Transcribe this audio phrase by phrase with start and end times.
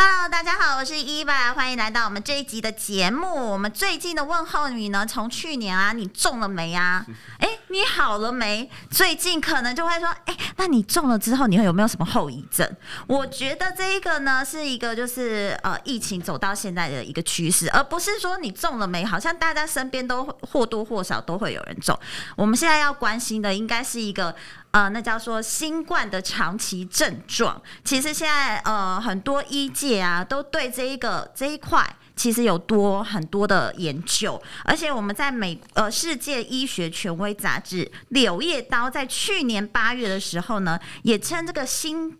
[0.00, 3.50] Hello，大家好，我是伊娃，欢迎来到我们这一集的节目。
[3.50, 7.04] 我们最近的问候语呢，从去年啊，你中了没啊？
[7.40, 8.70] 哎，你好了没？
[8.92, 12.64] 最近可能就会说，哎，那你中了之后，你会有没有什么后遗症？
[13.08, 21.98] 我觉得这一个呢，是一个就是呃，疫情走到现在的一个趋势，而不是说你中了没，好像大家身边都或多或少都会有人中。
[22.36, 24.32] 我们现在要关心的，应该是一个。
[24.70, 27.60] 呃，那叫做新冠的长期症状。
[27.84, 31.84] 其实现在呃，很多医界啊，都对这一个这一块
[32.14, 34.40] 其实有多很多的研究。
[34.64, 42.18] 而且我们在美呃世界医学权威杂志《柳叶刀》在去年八月的时候呢，也称这个新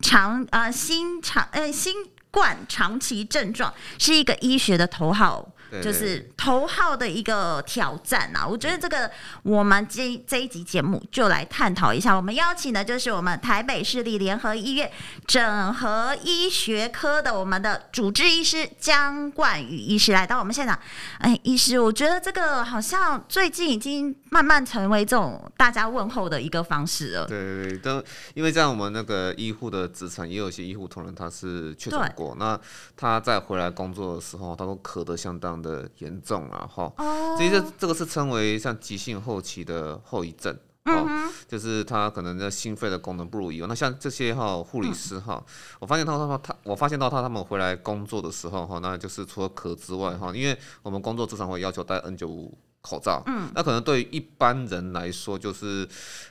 [0.00, 1.94] 长呃新长呃新
[2.30, 5.48] 冠长期症状是一个医学的头号。
[5.82, 8.46] 就是头号的一个挑战啊！
[8.46, 9.10] 我觉得这个
[9.42, 12.14] 我们这这一集节目就来探讨一下。
[12.14, 14.90] 我们邀请的就是我们台北市立联合医院
[15.26, 20.78] 整合医学科的我们的主治医师江冠宇医师来到我们现场。
[21.18, 27.26] 哎，医师，我觉得这个好像最近已经慢慢成为这种大家问候的一个方式了。
[27.26, 32.58] 对对对，都因为在我们那个医护的职场，也有一些医护同仁他是确诊过，那
[32.96, 36.92] 他在回来工作的时候，他都咳得相当的严重啊哈，
[37.36, 41.06] 其实这个是称为像急性后期的后遗症，哦，
[41.46, 43.68] 就是他可能的心肺的功能不如以往。
[43.68, 45.44] 那像这些哈护理师哈，
[45.78, 55.88] 我发现他他他我发现到他他们回来工作的时候哈，那就是除了咳之外哈，因为我们工作经常会要求戴 N 九五口罩，嗯，那可能对于一般人来说就是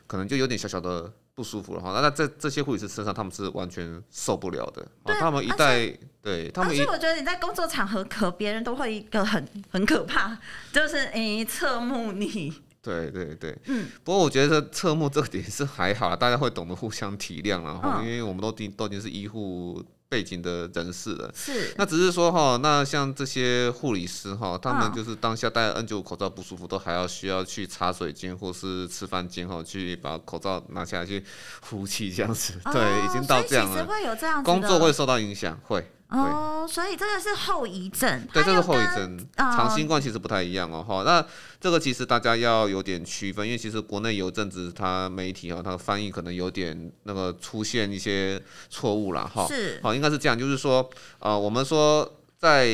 [0.07, 1.12] 可能就有点小小的。
[1.38, 4.84] 不舒服的话，那那在这些护理师身上，他们是完全受不了的。
[5.06, 5.88] 对，他们一代，
[6.20, 10.36] 对他们一，而且我觉得你在工作场合可别人都会一个很 很可怕，
[10.74, 12.52] 就是诶侧目你。
[12.81, 13.86] 对对对，嗯。
[14.03, 19.84] 不过我觉得侧目这个点是还好，大家会懂得互相体谅，然后因为我们都都已经是医护。
[20.09, 31.23] 背景的人士了，是，那只是说哈，那像这些护理师哈，他们就是当下戴 N 九五口罩不舒服，都还要需要去茶水间或是吃饭间哈，去把口罩拿下来去
[31.62, 35.85] 呼气这样子，对，已经到这样了，会有这样工作会受到影响，会。
[36.09, 38.25] 哦，所以这个是后遗症。
[38.31, 39.28] 对，这是后遗症。
[39.35, 41.03] 长新冠其实不太一样哦，哈。
[41.03, 41.25] 那
[41.59, 49.45] 这个其实大家要有点区分，因为其实国内有阵子它媒体啊，它的翻译可能有点那个出现一些错误了哈。
[49.47, 49.81] 是。
[49.84, 52.69] 好，应该是这样，就是说，呃，我们说在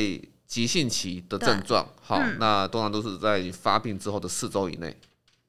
[0.46, 4.96] 急性期的症状，好，那通常都是在发病之后的四周以内。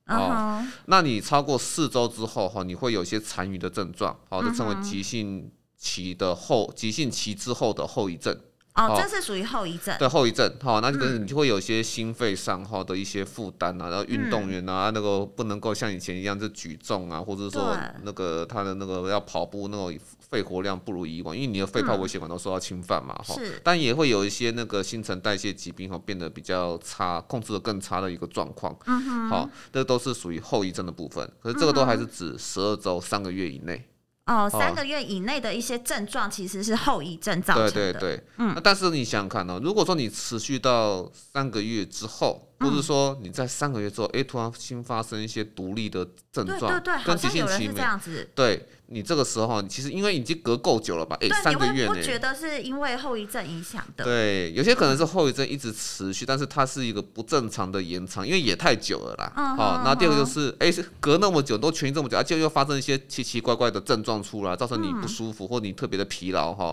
[0.07, 0.65] 哦。
[0.85, 5.51] 那你超过四周之后哈，你会有一些残余的症状，好，就称为急性。
[5.77, 8.37] 期的后急性期之后的后遗症
[8.75, 9.95] 哦，这是属于后遗症。
[9.97, 19.97] 对后遗症，哈，那可能你就会有一些心肺上哈的一些负担啊，然后运动员啊，那个不能够像以前一样就举重啊，或者说那个他的那个要跑步那种
[20.29, 23.35] 肺活量不如以往，因为你的肺泡微血管都受到侵犯嘛，哈。
[23.35, 23.61] 是。
[23.63, 28.77] 但也会有一些那个新陈代谢疾病哈变得比较差，控制的更差的一个状况。
[28.87, 29.29] 嗯哼。
[29.29, 33.87] 好，这都是属于后遗症的部分，可是这个都还是指十二周三个月以内。
[34.25, 37.71] 哦，三个月以内的一些症状其实是后遗症造成的。
[37.71, 38.53] 对对对，嗯。
[38.55, 48.29] 那但是你想想看哦，如果说你持续到三个月之后，或是说你在三个月之后，哎，突然新发生一些独立的症状，对对对，好像有人是这样子。
[48.35, 48.67] 对。
[48.87, 51.17] 你这个时候，其实因为已经隔够久了吧？
[51.19, 51.89] 哎，三个月呢？
[51.89, 54.03] 我觉得是因为后遗症影响的。
[54.03, 59.55] 对，有些可能是后遗症一直持续，但是它是一个不正常的延长，因为也太久了啦。
[59.57, 66.71] 好，那第二个就是，哎，隔那么久都痊愈这么久，而且又发生一些奇奇怪怪的症状出来，造成你不舒服或你特别的疲劳哈。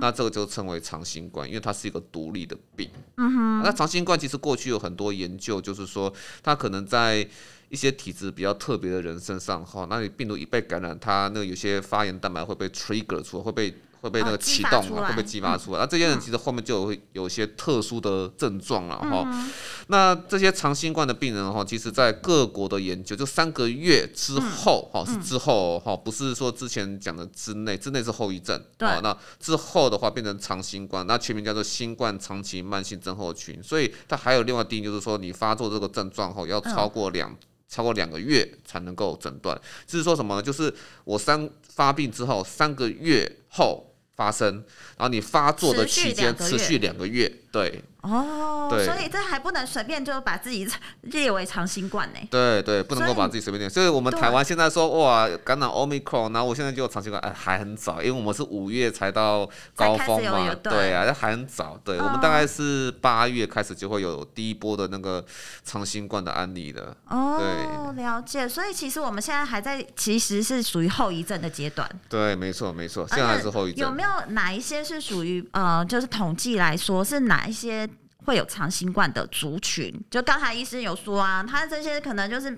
[0.00, 2.90] 那这个就称为长新冠，因为它是一个独立的病。
[3.18, 3.62] 嗯哼。
[3.62, 6.12] 那长新冠其实过去有很多研究，就是说
[6.42, 7.28] 他可能在。
[7.68, 15.78] 一些体质比较特别的人身上，哈，那你病毒一被感染，他那有些发炎蛋白会被 trigger 出，会被会被那个启动啊，会被激发出来。
[15.78, 19.50] 那这些人其实后面就有有一些特殊的症状了，哈、嗯。
[19.86, 28.88] 那这些长新冠的病人，哈，其实在各国的研究，就三个月之后，哈、嗯，是之后，哈，不是说之前讲的之内，之内是后遗症，对。
[29.02, 33.62] 那之后的话变成长新冠，那全名叫做新冠长期慢性症候群。
[33.62, 37.30] 所以它还有另外定义，就是说你发作这个症状后要超过两。
[37.30, 37.36] 嗯
[37.72, 40.42] 超过两个月才能够诊断，就是说什么呢？
[40.42, 40.70] 就是
[41.04, 43.91] 我三发病之后三个月后
[44.22, 44.54] 发生，
[44.96, 47.84] 然后你发作的期间持续两个月，对。
[48.02, 50.68] 哦，所以这还不能随便就把自己
[51.02, 52.18] 列为长新冠呢？
[52.28, 53.68] 对对，不能够把自己随便列。
[53.68, 61.78] 所以我们台湾现在说哇，感染 Omicron，然后我现在就有长新冠，哎，还很早，因为我们是五月才到高峰嘛，对啊，还很早。
[61.84, 65.24] 对，我们大概是八月开始就会有第一波的那个
[65.62, 66.96] 长新冠的案例的。
[67.08, 68.48] 哦，了解。
[68.48, 71.88] 所以其实我们现在还在，其实是属于后遗症的阶段。
[72.08, 73.88] 对，没错没错，现在还是后遗症。
[73.88, 77.88] 有没有哪一些是属于呃，就是统计来说是哪一些？
[78.24, 82.56] 会有长新冠的族群，就刚才医生有说啊，他这些可能就是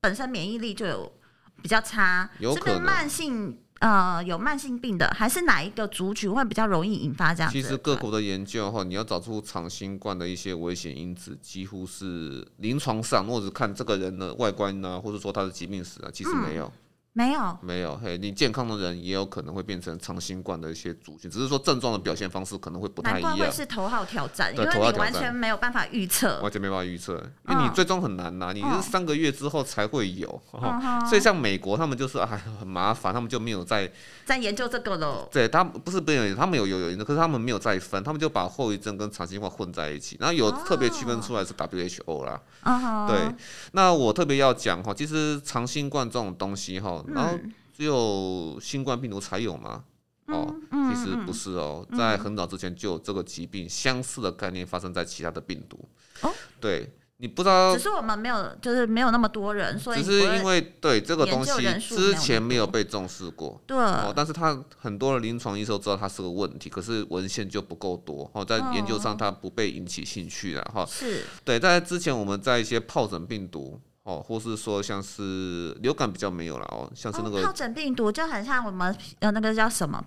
[0.00, 1.12] 本身免疫力就有
[1.60, 7.50] 比较差，有可能是不是慢性呃有慢性病的，还是哪一个族群会比较容易引发这样？
[7.50, 16.66] 其实各国的研究哈，你要找出长新冠的一些危险因子，几乎是临床上或者看这个人的外观呢、啊，或者说他的疾病史啊，其实没有。
[16.66, 16.72] 嗯
[17.14, 23.30] 没有，没有，嘿，你健康的人也有可能会变成长新冠的一些族群，只是说症状的表现方式可能会不太一样。
[23.30, 33.92] 难怪会是头号挑战，因为你完全没有办法预测，完全没办法预测，因为你最终很难呐、啊，你是三个月之后才会有，哦、所以像美国他们就是哎很麻烦，他们就没有在
[34.24, 35.28] 在研究这个喽。
[35.30, 42.40] 对，他不是不研究，他们有有有研究，可是他们没有再分，他们就把后遗症跟长新冠混在一起，然后有特别区分出来是 WHO 啦。
[42.62, 43.34] 哦、对，
[43.72, 47.38] 那我特别要讲哈，其实长新冠这种东西哈，然后。
[47.74, 49.82] 只有新冠病毒才有吗？
[50.26, 55.80] 哦，其实不是哦，在很早之前就有这个疾病相似的概念发生在其他的病毒。
[56.20, 61.50] 哦，对，你不知道，只是我们没有，就是没有那么多人，所以只是因为对这个东西
[61.80, 63.58] 之前没有被重视过。
[63.66, 70.84] 对，哦，但是他很多的临床医生知道它是个问题，可是文献就不够多哦，在研究上它不被引起兴趣了哈。
[70.84, 73.80] 是，对，在之前我们在一些疱疹病毒。
[74.04, 80.04] 哦，或是说像是流感比较没有了哦，像是那个疱疹病毒就很像我们呃那个叫什么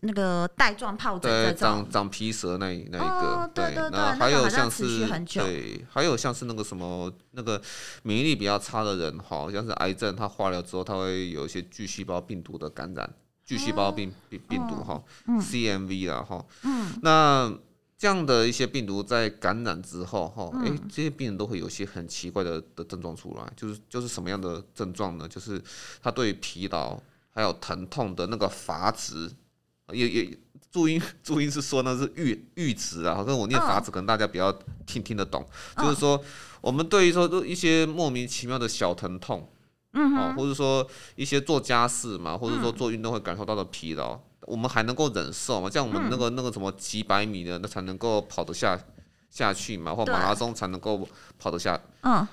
[0.00, 7.62] 那个带状疱疹，对，长长皮舌那那一个，对，然后还有像是对，还有像是那个什么那个
[8.02, 13.08] 免疫力比较差的人，好像是癌症，他化疗之后他会有一些巨细胞病毒的感染，
[13.44, 17.52] 巨细胞病病病毒哈，CMV 啊哈，嗯，那。
[17.98, 25.26] 这样的一些病毒在感染之后，哈，哎，这些病人都会有一些很奇怪的的症状出来，就是就是什么样的症状呢？
[25.26, 25.60] 就是
[26.00, 26.96] 他对疲劳
[27.30, 29.28] 还有疼痛的那个阀值，
[29.90, 30.38] 也也
[30.70, 34.52] 注音注音是说那是阈阈值啊，跟我念阀值可能大家比较
[34.86, 35.44] 听听得懂，
[35.78, 36.22] 就是说
[36.60, 39.50] 我们对于说一些莫名其妙的小疼痛，
[39.94, 44.20] 嗯，哦或者说一些做家事嘛，或者说做运动会感受到的疲劳。
[44.48, 45.68] 我们还能够忍受嘛？
[45.68, 48.78] 像我们那个那个什么几百米的，那才能够跑得下
[49.30, 51.06] 下去嘛，或马拉松才能够
[51.38, 51.78] 跑得下。
[52.02, 52.26] 嗯。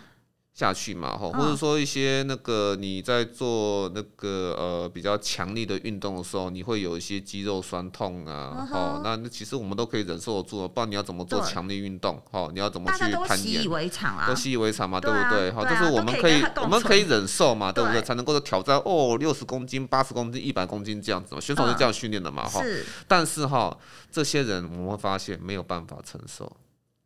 [0.56, 15.52] 下去嘛，哈，或者说一些那个你在做那个呃比较强力的运动的时候，你会有一些肌肉酸痛啊，哦，那那其实我们都可以忍受得住，不知道你要怎么做强力运动，哦，你要怎么去攀岩，都习以为常啊，都习以为常嘛，对不对？
[15.52, 18.02] 好，就是我们可以我们可以忍受嘛，对不对？
[18.02, 22.63] 才能够挑战哦，六十公斤、八十公斤、一百公斤这样子嘛，选手是这样训练的嘛，哈。
[22.63, 22.86] 是。
[23.10, 23.78] 但是哈，
[24.10, 26.50] 这些人我们会发现没有办法承受。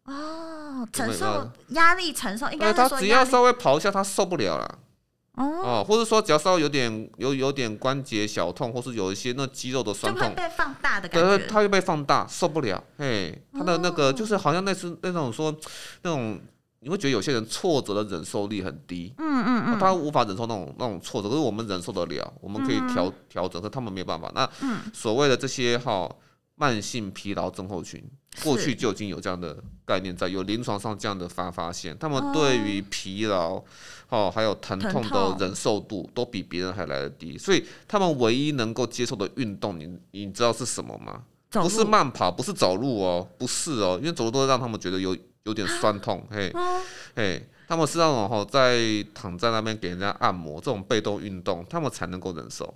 [0.05, 0.38] 哦，
[0.91, 4.79] 承受压力，承受应该他只要稍微跑一下，他受不了了。
[5.35, 11.37] 哦，或者说只要稍微有点有有点关节小痛，或是有一些那肌肉的酸痛，就会被放大的感觉。
[11.37, 12.83] 对，他又被放大，受不了。
[12.97, 15.55] 嘿，他的那个就是好像那是那种说
[16.01, 16.37] 那种，
[16.81, 19.13] 你会觉得有些人挫折的忍受力很低。
[19.17, 24.29] 嗯嗯嗯，他无法忍受那种那种挫折，可是我们忍受得了，我们可以调调整，可是他们没有办法。
[24.35, 24.49] 那
[24.93, 26.09] 所谓的这些哈。
[26.59, 28.03] 慢性疲劳症候群，
[28.43, 33.63] 过去就已经有这样的概念在，有临床上这样的发发现，他们对于疲劳，
[34.09, 41.23] 哦，还有疼痛的忍受度都比别人还来得低，所以他们唯一能够接受的运动，你你知道是什么吗？
[41.49, 46.53] 不是慢跑，不是走路哦，不是哦，因为走路都会让他们觉得有有点酸痛，嘿，
[47.15, 48.77] 嘿，他们是那种哈，在
[49.13, 52.75] 躺在那边给人家按摩这种被动运动，他们才能够忍受，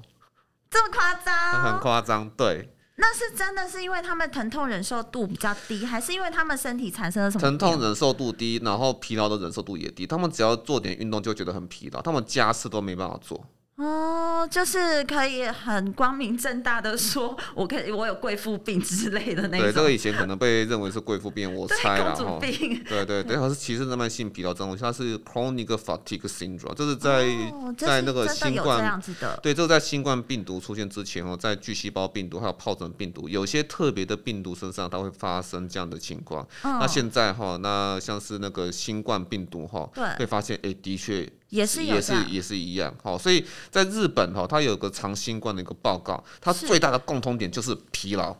[0.70, 1.64] 这么夸张？
[1.64, 2.70] 很夸张，对。
[2.96, 7.42] 那是真的是因为他们疼痛忍受度比较低，还是因为他们身体产生了什么？
[7.42, 10.06] 疼痛忍受度低，然后疲劳的忍受度也低。
[10.06, 13.44] 他们只要做点运动就觉得很疲劳，他们家事都没办法做。
[13.76, 19.62] 哦，就是可以很光明正大的说，我可以我有贵妇病之类的那种。
[19.62, 22.38] 对，这个以前可能被认为是贵妇病，我猜了哈。
[22.40, 29.02] 对对对，它是其实那慢性疲劳症候群，它是 chronic fatigue syndrome，就是在、哦、在那个新冠
[29.42, 36.44] 对，这个在新冠病毒出现之前哦，在巨细胞病毒还有疱疹病毒，有些特别的病毒身上它会发生这样的情况。
[36.62, 41.28] 哦、那现在哈，那像是那个新冠病毒哈，对，会发现哎，的确。
[41.54, 48.34] 也是也是也是一样，好，所以在日本哈，它有个长新冠的一个报告，它最大的共通点就是疲劳。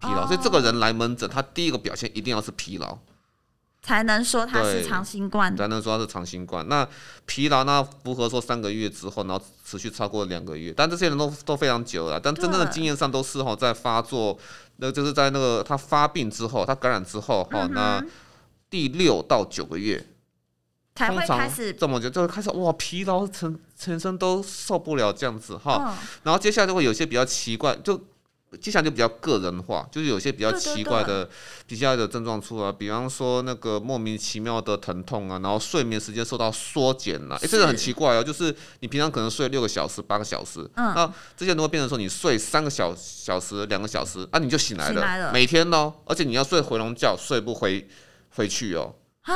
[0.00, 2.98] 疲劳，所以这个人来门诊，他第一个表现一定要是疲劳。
[3.82, 6.66] 才能说他是长新冠，才能说他是长新冠。
[6.68, 6.88] 那
[7.26, 7.86] 疲劳呢？
[8.02, 12.18] 符合说三个月之后，然后持续超过两个月，但这些人都都非常久了。
[12.18, 14.38] 但真正的经验上都是哈，在发作，
[14.76, 18.02] 那就是在那个他发病之后，他感染之后哈，那
[18.70, 20.04] 第六到九个月
[20.94, 25.96] 才会开始这么久，就会开始哇，疲劳全全身都受不了这样子哈。
[26.22, 28.00] 然后接下来就会有些比较奇怪就。
[28.60, 31.26] 接下来就比较个人化，就是有些比较奇怪的、
[31.66, 47.88] 比较的症状出来，比方说那个莫名其妙的疼痛啊，然后睡眠时间受到缩减了，哎，这个很奇怪哦，就是你平常可能睡六个小时、八个小时，嗯，那这些都会变成说你睡三个小小时、两个小时啊，你就醒来了，醒来了，每天哦，而且你要睡回笼觉，睡不回
[48.36, 49.34] 回去哦，啊，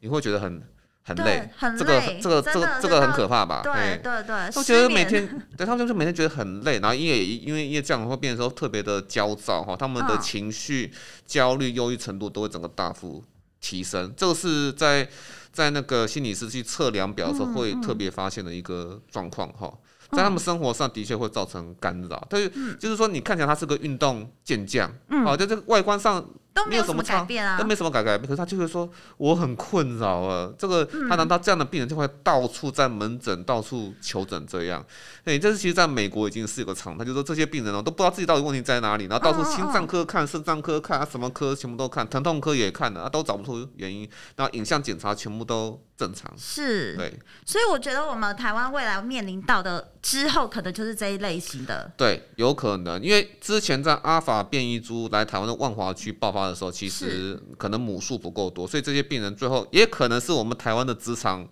[0.00, 0.60] 你会觉得很。
[1.06, 3.60] 很累，很累，这个这个这个这个很可怕吧？
[3.62, 5.24] 对对对，我觉得每天，
[5.56, 10.92] 对他们就是每天觉得很累，然后因为因为因为这样会变得说特别的焦躁哈，他们的情绪、
[11.24, 13.22] 焦虑、忧郁程度都会整个大幅
[13.60, 15.08] 提升，这个是在
[15.52, 19.72] 在那个心理师去测量表的时候会特别发现的一个状况哈，
[20.10, 24.92] 在他们生活上的确会造成干扰，但是就是说你看起来他是个运动健将，
[25.24, 26.28] 好，在这个外观上。
[26.56, 28.26] 都没有什么改变啊，都没什么改改变。
[28.26, 34.82] 可是他就会说我很困扰啊，这个他难道这样的病人就会到处在门诊到处求诊这样？
[35.24, 46.32] 哎，这是其实在美国已经是一个常态，就是说这些病人哦都不知道自己到底问题在哪里，然后到处心脏科看、肾脏科看啊，什么科全部都看，疼痛科也看了啊，都找不出原因，然后影像检查全部都正常。
[46.38, 51.92] 是，对，所以我觉得我们台湾未来面临到的之后，可能就是这一类型的。
[51.96, 61.46] 对，有可能，因为之前在阿法变异株来台湾的万华区爆发的时候，其实可能母数不够多，所以这些病人最后也可能是我们台湾的职场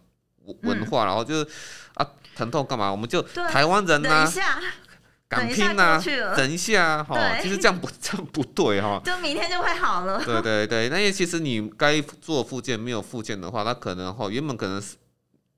[0.63, 1.47] 文化，嗯、然后就是
[1.95, 2.91] 啊，疼痛干嘛？
[2.91, 4.33] 我们就台湾人呐、啊，
[5.29, 6.03] 敢拼呐、啊，
[6.37, 10.23] 等一下哈，其实这样不 这样不对哈，就明天就会好了。
[10.25, 14.97] 对对对，那因为其实你该做复健没有复健的话，那可能哈原本可能是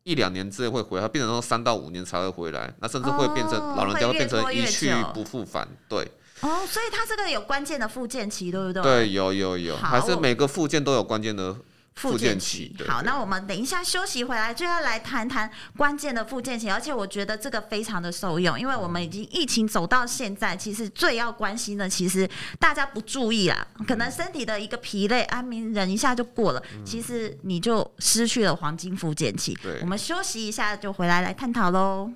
[0.05, 6.09] 一两年之内会回来，变成说三到五年才会回来，那甚至会变成、哦、老人家会变成一去不复返，对。
[6.41, 8.83] 哦，所以它这个有关键的附件期，对不对？
[8.83, 11.57] 对，有有有，还是每个附件都有关键的
[11.95, 12.77] 附件期。
[12.87, 22.29] 好，那我们等一下休息回来就要来谈谈关键的附件期，而且我觉得这个非常的受用，因为我们已经疫情走到现在，其实最要关心的，其实
[22.61, 29.57] 大家不注意啦，可能身体的一个疲累，安眠忍一下就过了，其实你就失去了黄金附件期。
[29.63, 32.13] 对，我们休息一下就回来来探讨喽。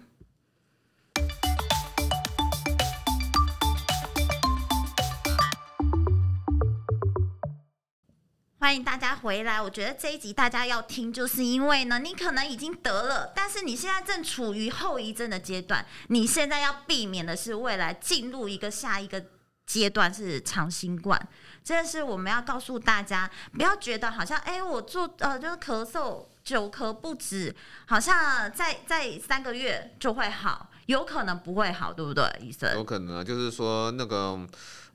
[8.60, 9.58] 欢迎大家回来。
[9.60, 15.82] 我觉得这一集大家要听，就是因为呢，你可能已经得了，但是你现在正处于后遗症的阶段。
[16.08, 19.24] 你现在要避免的是未来进入一个下一个
[19.64, 21.18] 阶段是长新冠。
[21.64, 27.54] 这是我们要告诉大家，不要觉得好像哎，我做呃就是咳嗽久咳不止，
[27.86, 32.74] 好像在在三个月就会好，有可能不会好，对不对，医生？
[32.74, 34.46] 有可能啊，就是说那个。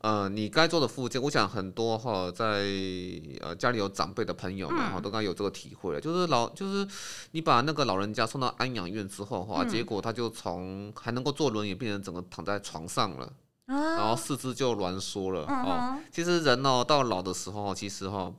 [0.01, 2.45] 呃，你该做的附件，我想很多哈，在
[3.41, 6.00] 呃家里有长辈的朋友们哈，都该有这个体会了。
[6.00, 6.88] 就是老，就是
[7.31, 13.34] 你把那个老人家送到安养院之后哈，结果他就从还能够坐轮椅，变成整个躺在床上了，
[13.65, 15.98] 然后四肢就挛缩了哦。
[16.12, 18.34] 其实人哦，到老的时候，其实哈。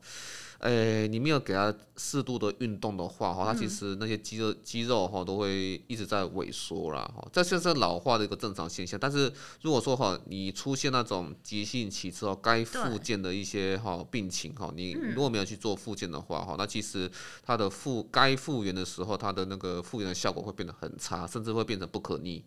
[0.61, 8.99] 诶、欸，你没有给他适度的运动的话，哈，他其实那些肌肉肌肉哈都会一直在萎缩啦，哈，这就是老化的一个正常现象。
[8.99, 9.31] 但是
[9.61, 17.09] 如果说哈，你出现那种急性期之后该复健的一些哈病情哈，你如果没有去做复健的话哈，那其实
[17.45, 22.43] 它的复该复原的时候，它的那个复原的效果会变得很差，甚至会变成不可逆。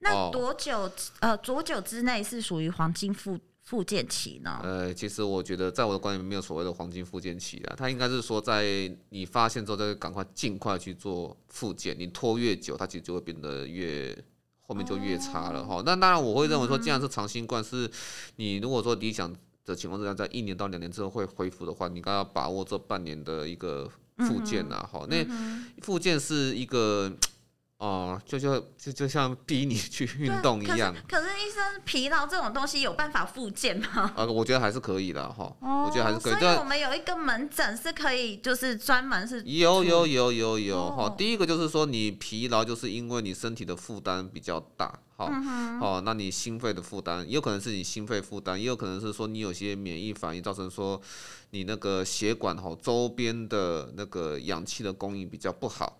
[0.00, 0.90] 那多久
[1.20, 3.38] 呃多久之内是属于黄金复？
[3.68, 4.60] 复健期呢？
[4.62, 11.94] 呃，其实我觉得，在我的观念里没有所谓的黄金复健期啊，它应该是说，在你发现之后，再赶快尽快去做复健。
[11.98, 14.16] 你拖越久，它其实就会变得越
[14.62, 15.74] 后面就越差了哈。
[15.74, 17.90] 哦、那当然，我会认为说，既然是长新冠，是
[18.36, 19.30] 你如果说理想
[19.66, 23.86] 的情况之下，在一年到两年之后会恢复的话，你应该要把握这半年的一个
[24.16, 24.76] 复健呐。
[24.90, 25.22] 哈、那
[25.82, 27.12] 复健是一个。
[27.78, 30.92] 哦，就就就就像逼你去运动一样。
[31.06, 34.12] 可是，可是医生，疲劳这种东西有办法复健吗？
[34.18, 35.44] 呃，我觉得还是可以的哈。
[35.60, 36.40] 哦，我觉得还是可以。
[36.40, 39.40] 所以我们有一个门诊是可以，就是专门是。
[39.44, 41.08] 有有有有有哈。
[41.16, 45.30] 第一个就是说，你疲劳就是因为你身体的负担比较大，好，
[45.78, 51.00] 好，那你心肺的负担，也有可能是你心肺负担，也有可能是说你有些免疫反应造成说
[51.50, 55.96] 你那个血管哈周边的那个氧气的供应比较不好。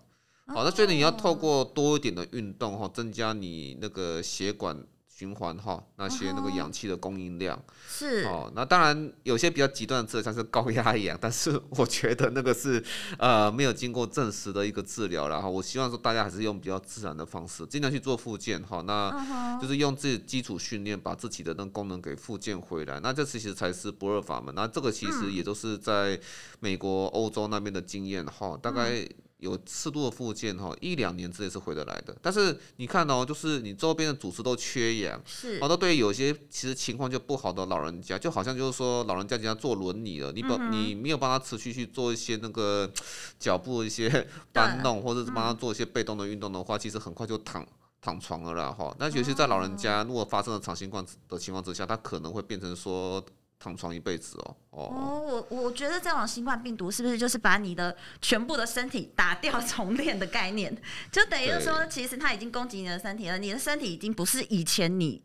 [0.53, 4.75] 好，那所以你要透过多一点的运动哈，增加你那个血管
[5.07, 8.51] 循环哈，那些那个氧气的供应量、嗯、是哦。
[8.55, 12.83] 那当然有些比较极端的治疗，像是高压氧，但是我觉得那个是
[13.17, 15.27] 呃没有经过证实的一个治疗。
[15.27, 18.81] 然后我希望说大家还是用比较自然的方式，尽量去做复健哈。
[18.87, 22.99] 那就是用自己基础训练，把自己的那个功能给复健回来。
[23.01, 24.55] 那这其实才是不二法门。
[24.55, 26.19] 那这个其实也都是在
[26.59, 29.07] 美国、欧洲那边的经验哈，大概。
[29.39, 32.15] 有适度的复健哈，一两年之内是回得来的。
[32.21, 42.91] 但是你看哦，就是你周边的组织都缺氧，是，好多对于有些其实情况就不好的老人家，就好像就是说老人家人家坐轮椅了，你帮、嗯、你没有帮他持续去做一些那个
[43.39, 47.65] 脚步的一些 搬动，或者是帮他做一些被动的运动的话，其实很快就躺
[48.01, 48.93] 躺床了啦哈。
[48.99, 53.23] 那尤其在老人家如果发生了长新冠的情况之下，他可能会变成说。
[53.59, 60.75] 躺床一辈子哦哦，我我觉得这种新冠病毒是不是就是把你的全部的身体打掉重练的概念？
[61.11, 65.21] 就等于说，其实它已经攻击你的身体了，你的身体已经不是以前你。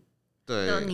[0.46, 0.84] 对，对，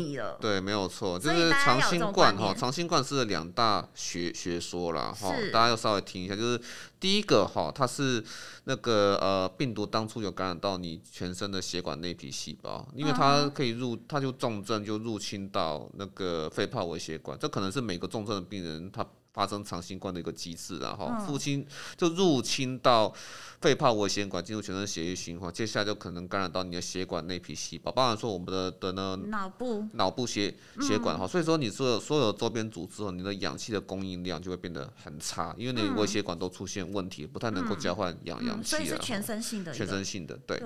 [0.41, 6.61] 对，没有错，就是长新冠哈，长新冠是两大学学说啦哈，大家要稍微听一下，就是
[6.99, 8.23] 第一个哈，它是
[8.65, 19.07] 那个呃病毒当初有感染到你全身的血管内皮细胞，因为它可以入，它就重症就入侵到那个肺泡微血管，这可能是每个重症的病人他。
[19.33, 23.13] 发生长新冠的一个机制，然后父亲就入侵到
[23.61, 29.87] 肺泡微血管，进入全身血液循环，接下来就可能感染到你的血管内皮细胞，包含说我们的的呢脑部。
[29.93, 38.79] 脑部血血管哈，所以说你所有所有周边组织，你的氧气的供应量就会变得很差，因为你微血管都出现问题，不太能够交换氧氧气了。
[38.79, 40.63] 所以是全身性的，全身性的对。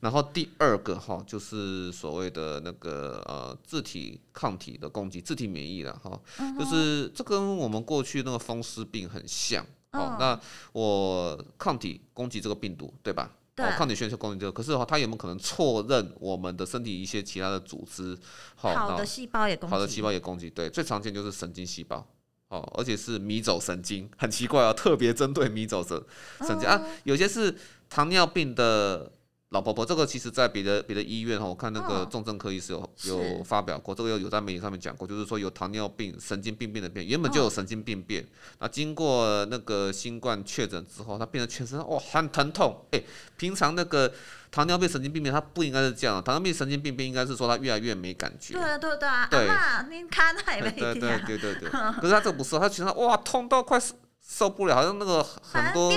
[0.00, 6.18] 然后第二个哈，就是所谓的那个呃自体抗体的攻击，自体免疫了哈，
[6.58, 9.64] 就是这跟我们过去那个风湿病很像。
[9.92, 10.40] 哦，那
[10.72, 13.30] 我抗体攻击这个病毒，对吧？
[13.56, 13.66] 对。
[13.70, 18.16] 抗体宣泄攻击这个，可是哈，它有没有可能错认我们的身体一些其他的组织？
[18.54, 19.74] 好的细胞也攻击。
[19.74, 22.06] 好的细胞也攻击，对，最常见就是神经细胞。
[22.48, 26.00] 哦，而且是迷走神经，很奇怪啊，特别针对迷走神
[26.46, 27.56] 神经啊，有些是
[27.88, 29.12] 糖尿病的。
[29.50, 38.24] 老婆婆，这个其实在别的别的医院哈，我看那个重症科医师有、哦、有发表过，这个有有在媒体上面讲过，就是说有糖尿病神经病变的病，原本就有神经病变，
[38.60, 43.02] 那、哦、经过那个新冠确诊之后，他变得全身哇很疼痛，哎，
[43.36, 44.12] 平常那个
[44.52, 49.48] 糖尿病神经病变，它不应该是这样，糖尿病神经病变应该是说他越来越没感觉，对对对啊，对，
[49.90, 50.94] 你看那没对。
[50.94, 53.82] 对对对对，可是他这个不是，他全身哇痛到快
[54.22, 55.90] 受不了，好像那个很多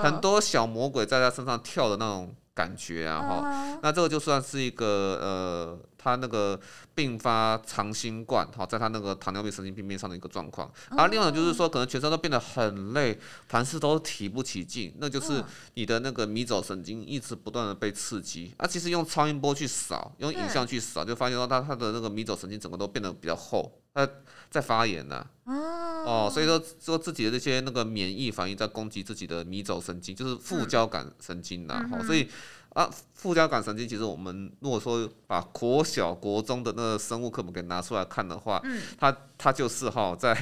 [0.00, 2.32] 很多小魔鬼在他身上跳的那种。
[2.54, 3.78] 感觉啊，哈、uh，huh.
[3.82, 4.86] 那这个就算是一个
[5.20, 6.58] 呃，他那个
[6.94, 10.70] 并发长新冠，哈，在他那个糖尿病神经病变上的一个状况。
[10.90, 11.10] 而、uh huh.
[11.10, 15.42] 另外就是说，可能全身都变得很累，凡事都提不起劲，那就是
[15.74, 18.54] 你的那个迷走神经一直不断的被刺激。
[18.56, 24.06] 啊，其实用超音波去扫，用影像去扫，就发现到他他的那个迷走神经整个都变得比较厚，他
[24.50, 25.30] 在发炎呢、啊。
[25.46, 25.84] Uh.
[26.04, 31.88] 哦，所以说说自己的这些那个免疫反应在攻击自己的迷走神经，就是副交感神经呐、啊。
[31.90, 32.28] 哈、嗯，所以
[32.70, 40.34] 啊，副交感神经其实我们如果说把国小国中的那个生物课本给拿出来看的话，嗯，它它就是哈在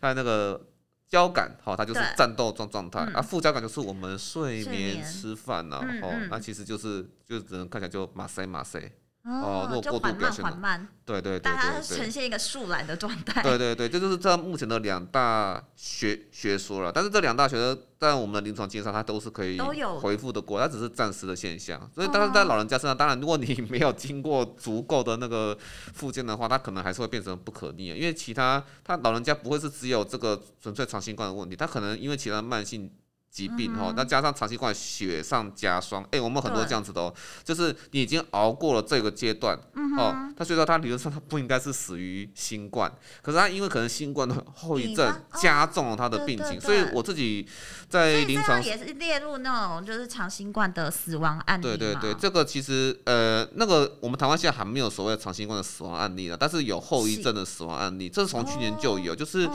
[0.00, 0.60] 在那个
[1.08, 8.90] 交感哈，它就是战斗状状态，啊，副交感就是我们睡眠吃饭呐，哈，那其实就是就只能看起来就马赛马赛。
[9.22, 13.42] 哦，如果过度表现的，对对对对，大家呈现一个树懒的状态。
[13.42, 16.90] 对对对，这就是这目前的两大学学说了。
[16.90, 19.60] 但是这两大学说，在我们的临床经验上，它都是可以
[20.00, 21.78] 回复的过，它只是暂时的现象。
[21.94, 25.56] 所以，当然在老人家身上，当然如果你 没有经过足够的那个
[25.92, 27.88] 复健的话，它可能还是会变成不可逆。
[27.88, 32.90] 因为其他他老人家不会是只有这个纯粹长新冠的问题，他可能因为其他慢性。
[33.30, 37.14] 疾病哈，那加上长新冠雪上加霜，哎，我们很多这样子的哦，
[37.44, 39.56] 就是你已经熬过了这个阶段，
[39.96, 47.46] 哦，他所以说他理论上他不应该是死于新冠，可是他因为可能新冠的后遗症加重了他的病情，所以我自己
[47.88, 51.62] 在临床也是列入那种就是长新冠的死亡案例。
[51.62, 59.48] 对对对，这个其实呃那个我们台湾现在还没有所谓的长新冠的死亡案例了，但是有后遗症的死亡案例，这是从去年就有，就是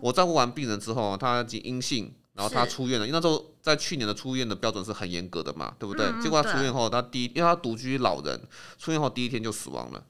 [0.00, 2.14] 我照顾完病人之后，他已经阴性。
[2.38, 6.06] 然后他出院了，因为那时候在去年的出院的标准是很严格的嘛，对不对？
[6.06, 8.40] 嗯、结果他出院后，他第一，因为他独居老人，
[8.78, 10.04] 出院后第一天就死亡了。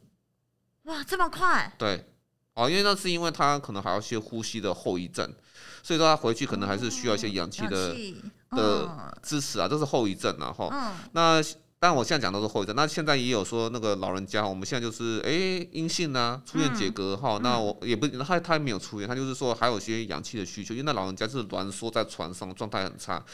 [0.83, 1.73] 哇，这么快？
[1.79, 2.05] 对，
[2.53, 5.33] 哦，因为那是因为他可能还有一些呼吸的后遗症，
[5.83, 10.69] 所以说他回去可能还是需要一些氧气的、嗯、的支持啊，这是后遗症啊，哈。
[10.71, 11.43] 嗯、那
[11.81, 12.75] 但我现在讲都是后遗症。
[12.75, 17.43] 那现在也有说那个老人家，我们现在就是哎阴性啊，出院解隔哈、嗯。
[17.43, 23.25] 那我也不他他没有出院，他就是说还有些氧气的需求，因为那老人家是挛缩在床上，状态很差。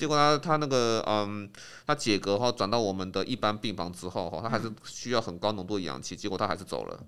[0.00, 1.48] 结果他他那个嗯，
[1.86, 6.98] 他解隔后转到我们的一般病房之后哈，他还是需要很高浓度的氧气，结果他还是走了。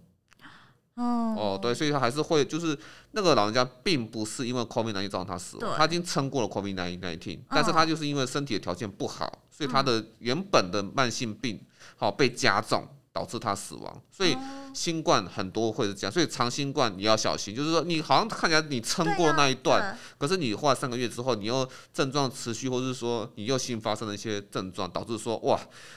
[0.97, 2.79] 哦哦，对，所以他还是会就是
[3.13, 9.41] 那个老人家并不是因为 COVID-19 造成他死亡，他已经撑过了 COVID-19，但是他就是因为身体的条件不好。
[9.57, 11.61] 所以他的原本的慢性病
[11.97, 14.03] 好被加重，导致他死亡。
[14.11, 14.37] 所以
[14.75, 25.57] 新冠很多会是这样，所以长新冠你要小心，就是说你好像看起来你撑过那一段，可是你花了三个月之后，你又症状持续，或者是说你又新发生了一些症状，导致说哇，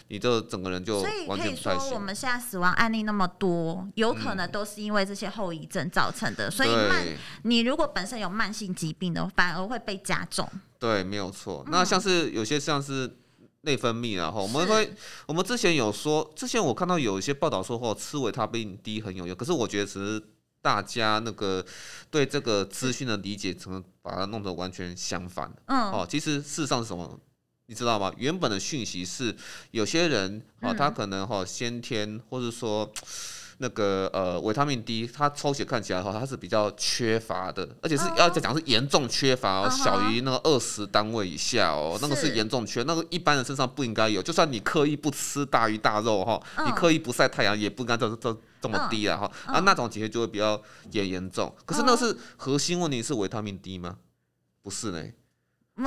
[0.09, 1.73] 你这整个人就完全不太行。
[1.73, 6.51] 所以可以说我们现在死亡案例那么多，有可能都是因为这些后遗症造成的。
[6.51, 7.03] 所以慢，
[7.41, 10.47] 你如果本身有慢性疾病的，反而会被加重。
[10.77, 11.65] 对，没有错。
[11.69, 13.17] 那像是有些像是。
[13.61, 14.93] 内分泌啊，哈，我们会，
[15.25, 20.21] 我们之前有说，之前我看到有一些报道说，哦，吃维他命 D 很有用，可是我觉得其实
[20.61, 21.65] 大家那个
[22.09, 25.51] 对这个资讯的理解，可能把它弄得完全相反。
[25.65, 27.19] 嗯，哦，其实事实上是什么，
[27.65, 28.13] 你知道吗？
[28.17, 29.35] 原本的讯息是，
[29.71, 32.91] 有些人啊，他可能哈先天，或者说。
[33.59, 53.97] 那个呃，维他命 D，它抽血看起来的话，它是比较缺乏的，而且是要讲是严重缺乏哦，小于那个二十单位以下哦，那个是严重缺，那个一般人身上不应该有，就算你刻意不吃大鱼大肉哈，你刻意不晒太阳，也不应该这这这么低啊哈，啊那种结节就会比较也严重，可是那是核心问题是维他命 D 吗？
[54.61, 55.03] 不是呢，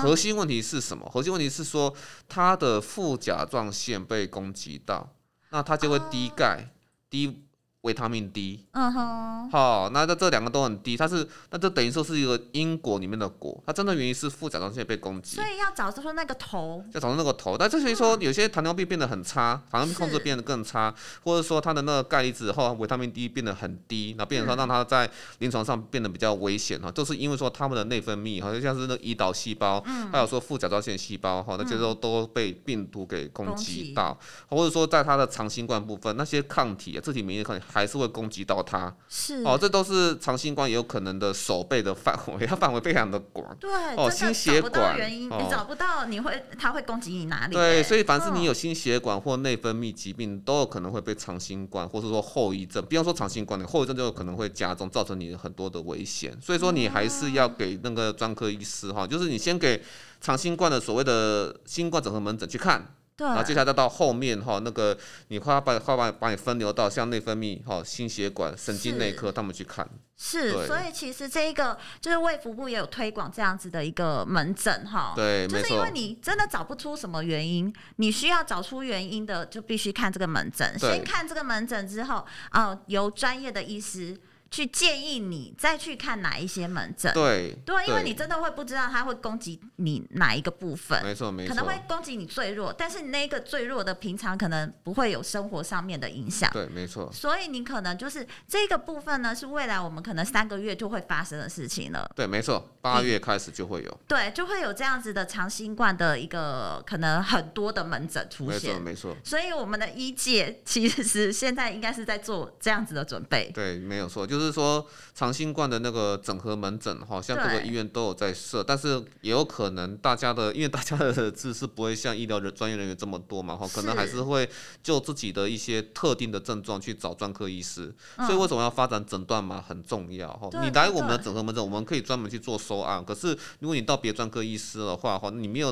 [0.03, 1.09] 核心问题是什么？
[1.09, 1.95] 核心问题是说
[2.29, 5.15] 它的副甲状腺被攻击到，
[5.51, 6.73] 那它就会低钙
[7.09, 7.45] 低。
[7.83, 17.57] 维他命 D，嗯哼，好，那这这两个都很低，它是那这等于说是一个因果里面的果，它真的原因是副甲状腺被攻击，所以要找出那个头，要找出那个头。
[17.57, 34.19] 但这所以说有些糖尿病变得很差，糖尿病控制变得更差，或者说它的那个钙离子后维他命 D 变得很低，那变成说让它在临床上变得比较危险哈，就是因为说他们的内分泌好像像是那胰岛细胞，还有说副甲状腺细胞哈，那些都都被病毒给攻击到，
[34.51, 37.65] 或者说在它的长新冠部分那些抗体啊，自体免疫抗体。
[37.73, 43.57] 还是会攻击到它，是哦，这都是长新冠也有可能的手背的范围， 它范围非常的广。
[43.61, 47.55] 对，哦，心血管原因，你找不到，你会它会攻击你哪里？
[47.55, 52.85] 对，所以凡是你有心血管或内分泌疾病，都有可能会被长新冠，或是说后遗症。
[52.87, 56.37] 比方说长新冠的后遗症就有可能会加重，造成你很多的危险。
[56.41, 59.81] 所以说你还是要给那个专科医师哈，就是你先给
[60.21, 62.95] 长新冠的所谓的新冠整合门诊去看。
[63.29, 64.97] 然后接下来再到后面哈，那个
[65.29, 69.89] 你快要把快把把你分流到像内分泌哈、心血管、神经内科他们去看。
[70.17, 75.15] 是，所以其实这一个就是卫福部也有推广这样子的一个门诊哈。
[75.17, 80.79] 对，就是因为你真的找不出什么原因，你需要找出原因的，就必须看这个门诊。
[80.79, 84.17] 先看这个门诊之后，哦，由专业的医师。
[84.51, 114.40] 去建议你再去看哪一些门诊，对对，因为你真的会不知道他会攻击你哪一个部分，没错没错，可能会攻击你最弱，但是你那个最弱的平常可能不会有生活上面的影响，对，没错，所以你可能就是这个部分呢，是未来我们可能三个月就会发生的事情了，对，没错，八月开始就会有，对，就会有这样子的长新冠的一个可能很多的门诊出现，没错没错，所以我们的医界其实是现在应该是在做这样子的准备，对，没有错，就。
[114.41, 124.49] 就是说，长新冠的那个整合门诊，好像各个医院都有在设，但是也有可能大家的，因为大家的知识不会像医疗的专业人员这么多嘛，哈，可能还是会
[124.83, 127.95] 就自己的一些特定的症状去找专科医师。
[128.27, 130.33] 所以为什么要发展诊断嘛很重要？
[130.33, 133.05] 哈，你来我们的整合门诊，我们可以专门去做收案。
[133.05, 135.71] 可是如果你到别专科医师的话，哈，你没有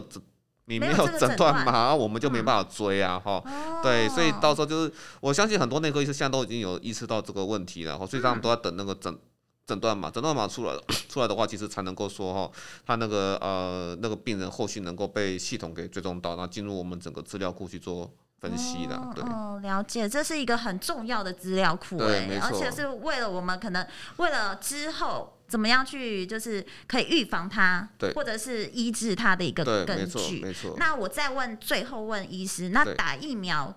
[0.68, 3.82] 你没有诊断码，我们就没办法追啊，哈、嗯。
[3.82, 9.18] 对，所以到时候就是，我相信很多内科医生现在都已经有意识到这个问题了，所以他们都在等那个诊
[9.66, 10.76] 诊断码，诊断码出来，
[11.08, 12.50] 出来的话，其实才能够说哈，
[12.86, 19.00] 他那个呃那个病人后续能够被系统给追踪到，然后进入我们整个资料库去做分析的。
[19.14, 23.86] 对，哦，了解，这是一个很重要的资料库，对，而且是为了我们可能
[24.18, 25.32] 为了之后。
[25.48, 30.40] 怎么样去就是可以预防它，对，或者是医治它的一个根据。
[30.42, 33.74] 没错，那我再问，最后问医师，那打疫苗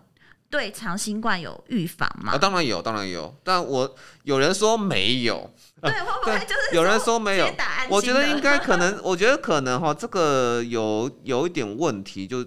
[0.49, 2.33] 对长新冠有预防吗？
[2.33, 3.33] 啊，当然有，当然有。
[3.43, 5.49] 但我有人说没有，
[5.81, 7.49] 对，会不会就是有人说没有？
[7.89, 12.45] 我觉得应该可能，我觉得可能哈，这个有有一点问题就。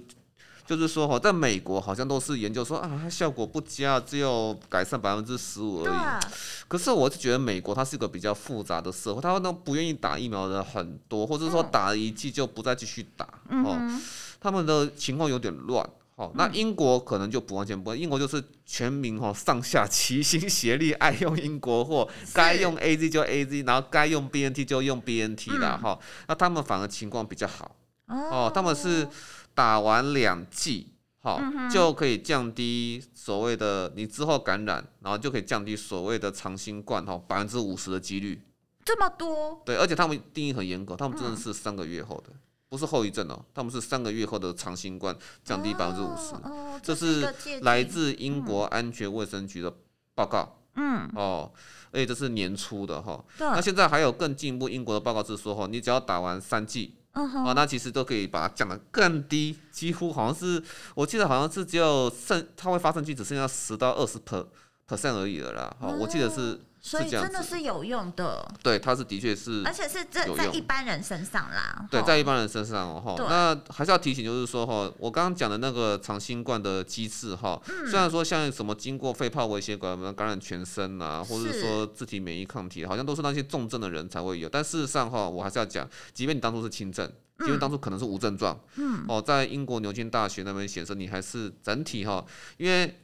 [0.66, 5.96] 就是说哈，在美国好像都是研究说啊，它效果不佳，只有改善百分之十五而已。
[5.96, 6.18] 啊、
[6.66, 13.24] 可是我是觉得美国它是一个比较复杂的社会，他们都不愿意打疫苗的人很多，或者说打了一剂就不再继续打。
[13.50, 14.00] 哦、嗯，
[14.40, 15.88] 他们的情况有点乱。
[16.16, 25.98] 好，那英国可能就不完全不，英国就是全民哈上下齐心协力爱用英国货，该用 A Z 就 A Z，然后该用 B N T 就用 B N T 啦哈。
[26.28, 27.74] 那他们反而情况比较好
[28.06, 29.08] 哦，他们是
[29.54, 30.88] 打完两剂，
[31.20, 31.40] 好
[31.72, 38.42] 就可以降低所谓的你之后感染，然后就可以降低所谓的长新冠哈百分之五十的几率。
[38.84, 39.62] 这么多？
[39.64, 42.32] 对，而且他们定义很严格，他们真的是三个月后的。
[42.68, 46.34] 不是后遗症哦，他们是三个月后的长新冠降低百分之五十，
[46.82, 49.72] 这是来自英国安全卫生局的
[50.12, 50.58] 报告。
[50.74, 51.52] 嗯，哦，
[51.92, 53.24] 而且这是年初的哈。
[53.38, 60.62] 那现在还有更进一步，英国的报告是说哈，你只要打完三剂，啊，那其实都可以把它降得更低，几乎好像是
[60.94, 64.46] 我记得好像是只有剩，它会发生率只剩下十到二十 per
[64.88, 65.76] percent 而已了啦。
[65.80, 66.60] 哦，我记得是。
[66.86, 87.10] 所以真的是有用的，对，它是的确是，而且是这在一般人身上啦，对，在一般人身上哦，那还是要提醒，就是说哈，我刚刚讲的那个长新冠的机制哈，虽然说像什么经过肺泡微血管感染全身啊，或者说自体免疫抗体，好像都是那些重症的人才会有，但事实上哈，我还是要讲，即便你当初是轻症，
[87.46, 92.22] 因为当初可能是无症状，嗯，哦，在英国牛津大学那边显示你还是整体哈，
[92.58, 93.00] 因为。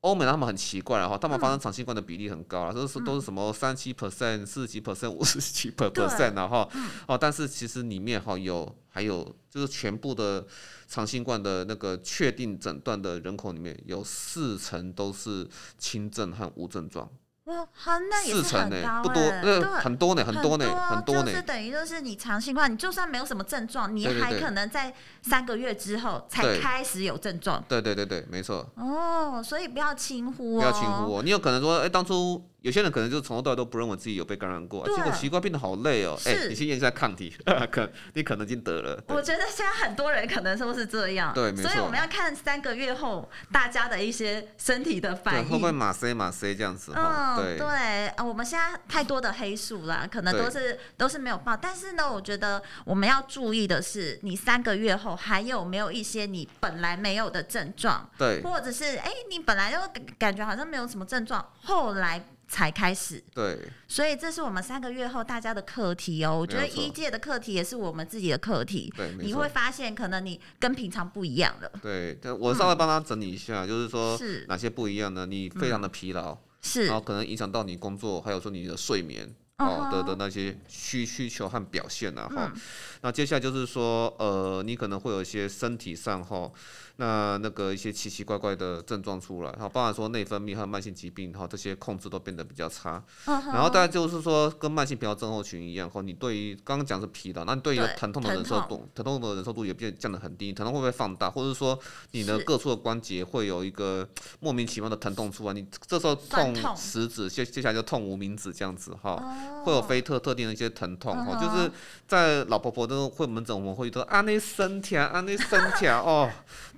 [0.00, 6.70] 欧美他们很奇怪哈，他们发生长新冠的比例很高啊，都是都是什么三七 percent、四十几 percent、五十几 percent 然后
[7.06, 10.46] 哦，但是其实里面哈有还有就是全部的
[10.88, 17.06] 长新冠的那个确定诊断的人口里面有四成都是轻症和无症状。
[17.50, 27.62] 哇，那也是很高欸，不多，呃，很多呢，很多呢，很多呢，就是等于就是你长新冠，你就算没有什么症状，你还可能在三个月之后才开始有症状。
[27.68, 28.66] 对对对对，没错。
[28.76, 32.49] 哦，所以不要轻忽哦，不要轻忽哦，你有可能说，哎，当初。
[32.62, 36.18] 有些人可能就从头到尾都不认为自己有被感染过，结果奇怪变得好累哦。
[36.26, 37.34] 哎，你去验一下抗体，
[37.72, 39.02] 可你可能已经得了。
[39.08, 41.32] 我觉得现在很多人可能都是这样。
[41.34, 41.54] 对。
[41.56, 45.48] 所以我们要看三个月后大家的一些身体的反应。
[45.48, 46.92] 会不会马塞马塞这样子？
[46.94, 51.56] 嗯，对我们现在太多的黑数啦，可能都是都是没有报。
[51.56, 58.08] 但是呢，我觉得我们要注意的是，你三个月后还有没有一些你本来没有的症状？
[58.18, 59.78] 对，或者是哎，你本来就
[60.18, 62.22] 感觉好像没有什么症状，后来。
[62.50, 66.36] 才开始，对，所以这是我们三个月后大家的课题哦。
[66.36, 68.92] 我觉得一届的课题也是我们自己的课题。
[68.96, 71.70] 对，你会发现可能你跟平常不一样了。
[71.80, 75.26] 对，我稍微帮他整理一下，嗯、就是说是哪些不一样呢？
[75.26, 79.32] 你非常的疲劳，是、嗯，然后可能影响到你工作，还有说你的睡眠。
[79.60, 82.60] 哦的的那些需需求和表现啊哈，嗯、
[83.02, 86.50] 那接下来就是说呃，你可能会有一些身体上哈，
[86.96, 93.02] 那那个一些奇奇怪怪的症状出来，哈，包含说内分泌和慢性疾病哈，这些控制都变得比较差。
[93.26, 101.78] 嗯、然后大家就是说跟慢性疲劳症候群一样哈，你对于刚刚讲是疲劳，那你对于疼痛的忍受度，疼痛的忍受度也变降得很低，疼痛会不会放大，或者说
[102.12, 104.08] 你的各处的关节会有一个
[104.40, 109.20] 莫名其妙的疼痛出来，你这时候痛食指，接接下来就痛无名指这样子哈。
[109.64, 111.70] 会有非特特定的一些疼痛哦，就是
[112.06, 116.30] 在老婆婆的会门诊，我们会说啊，那身体啊，那身体哦，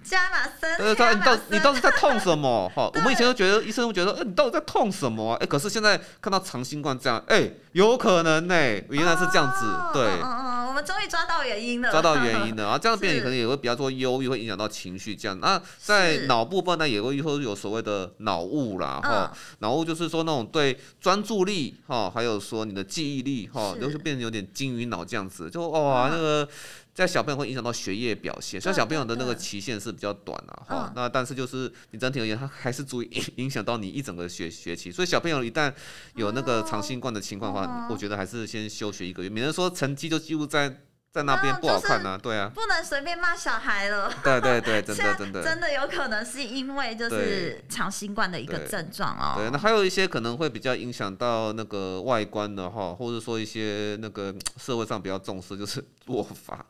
[0.03, 2.71] 加马森，呃，他你到你到底在痛什么？
[2.75, 5.35] 哈，我们以前都觉得医生会觉得，哎，你到底在痛什么？
[5.35, 8.55] 哎，可是现在看到长新冠这样，哎，有可能呢，
[8.89, 15.39] 原来是这样子，对，嗯嗯，我们终于抓到原因了，抓到原因了然后，这样 病人可能也会比较多忧郁，会影响到情绪这样。
[15.41, 22.63] 那在脑部分呢，也会会有所谓的脑雾啦，哈，脑雾就是说那种对专注力哈，还有说。
[22.65, 26.49] 你的记忆力哈，都是变得有点金鱼脑这样子，就哇那个
[26.95, 28.61] 在小朋友会影响到学业表现。
[28.61, 34.93] 虽然小朋友的那个期限是比较短啊哈，那但是就是你整体而言，它还是足以影响到你一整个学学期。
[34.93, 35.73] 所以小朋友一旦
[36.15, 40.81] 有那个长新冠的情况的话，我觉得还是先休学一个月，免得说成绩就几乎在。
[41.15, 44.11] 在那边不好看呢，对啊，不能随便骂小孩了。
[44.25, 49.35] 对对对，真的 真的，真的有可能是因为就是长新冠的一个症状哦。
[49.37, 56.65] 对，那还有一些可能会比较影响到那个外观的哈，或者说一些那个社会上比较重视，就是落发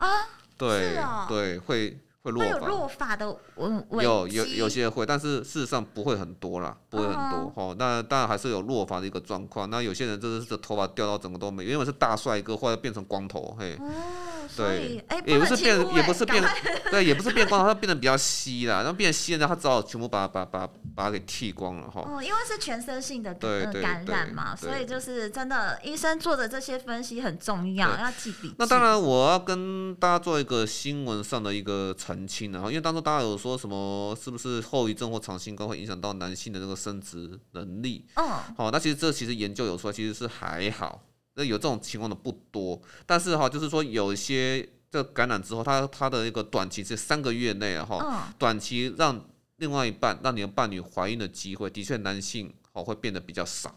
[0.00, 0.08] 啊。
[0.58, 1.98] 对对，会。
[2.22, 7.74] 会落发，有落发的嗯有有有些会，但是事实上不会很多啦，不会很多哈。
[7.78, 9.70] 那当然还是有落发的一个状况。
[9.70, 13.74] 那有些人就是这头发掉到整个都没，原本是大帅哥，后来变成光头，嘿。
[14.56, 16.44] 对，也不是变，也不是变，
[16.90, 18.78] 对，也不是变光，它变得比较稀啦。
[18.78, 22.02] 然后变稀了，他只好全部把把把把它给剃光了哈。
[22.06, 28.54] 哦，因为是全身性的感染嘛，所以就是真的，医生做的这些分析很重要，要记笔记。
[28.58, 38.04] 那当然，我要跟大家做一个新闻上的一个澄清，然后因为当初大家有说什么，是不是后遗症或长新冠会影响到男性的那个生殖能力？
[38.16, 38.24] 嗯，
[38.56, 41.02] 好，那其实这其实研究有说，其实是还好。
[41.40, 49.18] 那有这种情况的不多，但是哈，就是说有一些这感染之后，他他的一个短期是三个月内哈，哦、短期让
[49.56, 53.74] 另外一半让你的伴侣怀孕的机会，的确男性哦会变得比较少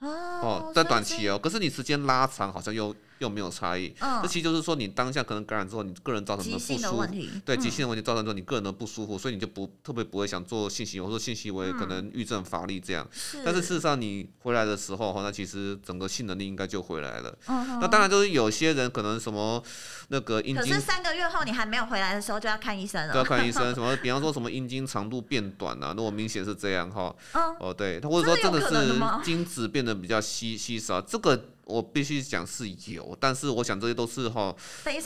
[0.00, 0.10] 哦，
[0.42, 2.94] 哦，在短期哦，可是你时间拉长，好像又。
[3.18, 7.06] 又没有差异，嗯、这其实就是说，你当下可能感染之后，你个人造成的不舒服，
[7.44, 13.08] 对急性的问题造成之后，你个人的不舒服，嗯、所以你就不特别不会想做性行为，或者性行为可能郁症乏力这样。
[13.34, 17.34] 嗯、但是事实上，你回来的时候，那其实整个性能力应该就回来了。
[17.48, 19.62] 嗯、那当然就是有些人可能什么
[20.08, 23.12] 那个阴茎，可是三个月后你还没有回来的时候就要看医生了。
[23.14, 27.14] 就要看医生， 什么比方说什么阴茎长度变短啊，那我明显是这样哈。
[27.32, 31.46] 嗯、哦，对，或者说真的是精子变得比较稀稀少，这个。
[31.66, 34.54] 我必须讲是有，但是我想这些都是哈，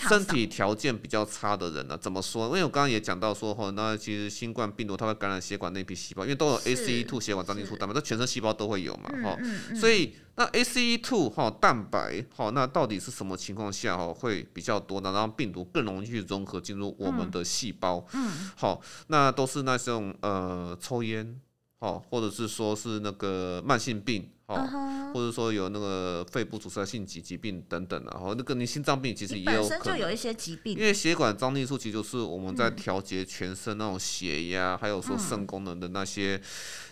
[0.09, 1.97] 身体条件比较差的人呢、啊。
[1.97, 2.49] 怎么说？
[2.49, 9.39] 因为我刚刚也讲到说哈，那其实新冠病毒它会感染血管内皮细胞，因为都有 ACE2 血管张力素蛋白，这全身细胞都会有嘛哈。
[9.75, 15.11] 所以那 ACE2 哈蛋白哈，那到底是什么情况下哈会比较多呢？
[15.13, 18.07] 然后病毒更容易去融合进入我们的细胞。
[18.13, 18.51] 嗯。
[18.55, 21.41] 好，那都是那种呃抽烟，
[21.79, 24.29] 好，或者是说是那个慢性病。
[24.51, 36.41] 哦，或者说有那个肺部阻塞性疾疾病等等的，然后那个你心脏病其实也有就有一些疾病，因为血管张力素其实就是我们在调节全身那种血压，还有说肾功能的那些，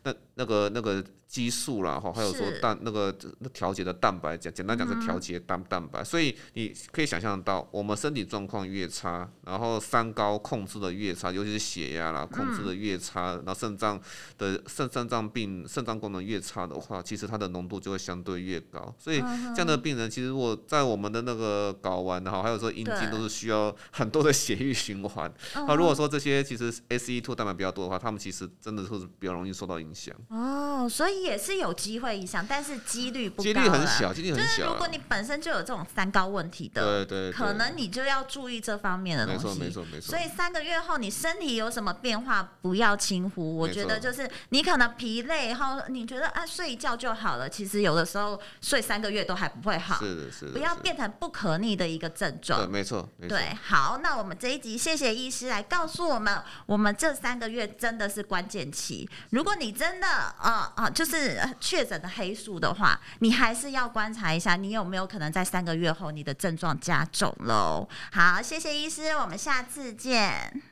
[0.05, 1.05] 那那个那个。
[1.28, 3.14] 激素啦，哈，还有说蛋那个
[3.52, 14.00] 调节的蛋白，简简单讲是调节蛋蛋白，所以你可以想象到，我们身体状况越差，然后三高控制的越差，尤其是血压啦控制的越差，然后肾脏
[14.38, 18.94] 的肾肾脏病肾脏功能越差的话，其实它的浓度就会相对越高。
[18.98, 25.30] 所以这样的病人，其实如果在我们的那个睾丸哈，还有说阴茎都是需要 很多的血液循环。
[25.54, 28.88] 那如果说这些其实 ACE2 蛋白比较多的话，他们其实真的是
[29.18, 30.16] 比较容易受到影响。
[30.30, 31.17] 哦，所以。
[31.22, 33.42] 也是有机会影响，但是几率不高。
[33.42, 34.46] 几率很小，几率很小。
[34.46, 39.46] 就是如果你本身就有这种三高问题的，对对，可能你就要注意这方面的东西。
[39.46, 40.11] 没错没错没错。
[40.11, 43.57] 所以三个月后你身体有什么变化，不要轻忽。
[43.57, 49.98] 我觉得就是你可能疲累，然后你觉得啊睡一觉就好了，其实有的时候睡三个月都还不会好。
[49.98, 50.52] 是的，是的。
[50.52, 52.61] 不要变成不可逆的一个症状。
[52.61, 53.09] 对，没错。
[53.28, 59.09] 对，好，那我们这一集谢谢医师来告诉我们，我们这三个月真的是关键期。
[59.31, 67.88] 如果你真的啊啊，就是是确诊的黑素的话，你还是要观察一下，你有没有可能在三个月后你的症状加重喽？
[68.12, 70.62] 好，谢谢医师，我们下次见。